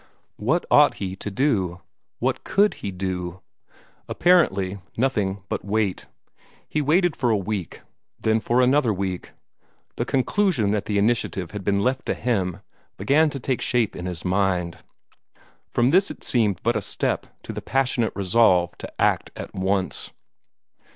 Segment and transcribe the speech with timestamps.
[0.37, 1.81] What ought he to do?
[2.17, 3.41] What COULD he do?
[4.07, 6.07] Apparently, nothing but wait.
[6.67, 7.81] He waited for a week
[8.19, 9.29] then for another week.
[9.97, 12.61] The conclusion that the initiative had been left to him
[12.97, 14.79] began to take shape in his mind.
[15.69, 20.09] From this it seemed but a step to the passionate resolve to act at once.